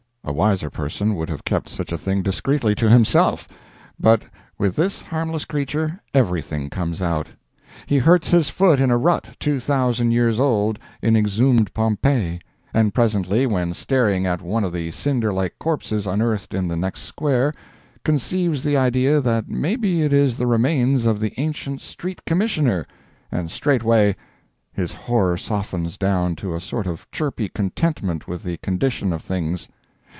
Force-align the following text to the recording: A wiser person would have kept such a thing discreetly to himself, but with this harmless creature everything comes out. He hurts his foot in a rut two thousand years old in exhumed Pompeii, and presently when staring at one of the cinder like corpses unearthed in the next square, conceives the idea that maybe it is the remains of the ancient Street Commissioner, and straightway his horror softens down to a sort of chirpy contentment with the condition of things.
A 0.23 0.33
wiser 0.33 0.69
person 0.69 1.15
would 1.15 1.29
have 1.29 1.43
kept 1.43 1.67
such 1.67 1.91
a 1.91 1.97
thing 1.97 2.21
discreetly 2.21 2.73
to 2.75 2.87
himself, 2.89 3.49
but 3.99 4.21
with 4.57 4.75
this 4.77 5.01
harmless 5.01 5.43
creature 5.43 5.99
everything 6.13 6.69
comes 6.69 7.01
out. 7.01 7.27
He 7.85 7.97
hurts 7.97 8.29
his 8.29 8.47
foot 8.49 8.79
in 8.79 8.91
a 8.91 8.97
rut 8.97 9.25
two 9.39 9.59
thousand 9.59 10.11
years 10.11 10.39
old 10.39 10.79
in 11.01 11.17
exhumed 11.17 11.73
Pompeii, 11.73 12.39
and 12.73 12.93
presently 12.93 13.45
when 13.45 13.73
staring 13.73 14.25
at 14.25 14.41
one 14.43 14.63
of 14.63 14.71
the 14.71 14.91
cinder 14.91 15.33
like 15.33 15.57
corpses 15.59 16.07
unearthed 16.07 16.53
in 16.53 16.67
the 16.69 16.77
next 16.77 17.01
square, 17.01 17.51
conceives 18.05 18.63
the 18.63 18.77
idea 18.77 19.19
that 19.21 19.49
maybe 19.49 20.01
it 20.03 20.13
is 20.13 20.37
the 20.37 20.47
remains 20.47 21.05
of 21.07 21.19
the 21.19 21.33
ancient 21.37 21.81
Street 21.81 22.23
Commissioner, 22.25 22.85
and 23.33 23.51
straightway 23.51 24.15
his 24.71 24.93
horror 24.93 25.35
softens 25.35 25.97
down 25.97 26.35
to 26.37 26.55
a 26.55 26.61
sort 26.61 26.87
of 26.87 27.09
chirpy 27.11 27.49
contentment 27.49 28.27
with 28.29 28.43
the 28.43 28.57
condition 28.59 29.11
of 29.11 29.21
things. 29.23 29.67